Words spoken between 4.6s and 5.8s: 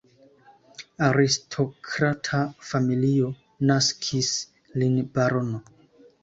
lin barono.